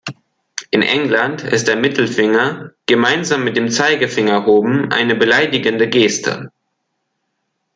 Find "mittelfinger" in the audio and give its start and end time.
1.75-2.71